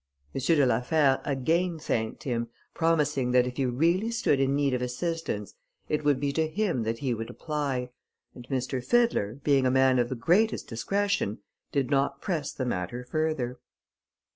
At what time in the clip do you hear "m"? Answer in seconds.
0.33-0.41, 8.49-8.81